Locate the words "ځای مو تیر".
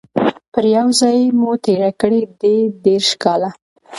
0.99-1.81